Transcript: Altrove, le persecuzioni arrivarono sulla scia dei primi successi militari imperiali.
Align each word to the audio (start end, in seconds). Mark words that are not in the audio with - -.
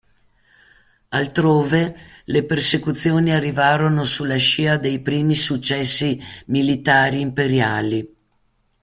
Altrove, 1.09 1.95
le 2.25 2.43
persecuzioni 2.43 3.29
arrivarono 3.31 4.03
sulla 4.03 4.37
scia 4.37 4.77
dei 4.77 4.99
primi 4.99 5.35
successi 5.35 6.19
militari 6.47 7.19
imperiali. 7.21 8.15